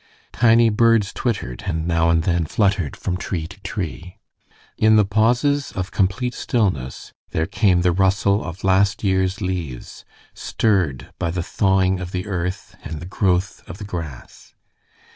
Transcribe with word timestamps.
Tiny 0.33 0.71
birds 0.71 1.13
twittered, 1.13 1.65
and 1.67 1.85
now 1.87 2.09
and 2.09 2.23
then 2.23 2.45
fluttered 2.47 2.95
from 2.97 3.17
tree 3.17 3.45
to 3.45 3.59
tree. 3.59 4.17
In 4.75 4.95
the 4.95 5.05
pauses 5.05 5.71
of 5.73 5.91
complete 5.91 6.33
stillness 6.33 7.13
there 7.29 7.45
came 7.45 7.81
the 7.81 7.91
rustle 7.91 8.43
of 8.43 8.63
last 8.63 9.03
year's 9.03 9.41
leaves, 9.41 10.03
stirred 10.33 11.13
by 11.19 11.29
the 11.29 11.43
thawing 11.43 11.99
of 11.99 12.13
the 12.13 12.25
earth 12.25 12.75
and 12.83 12.99
the 12.99 13.05
growth 13.05 13.61
of 13.69 13.77
the 13.77 13.85
grass. 13.85 14.55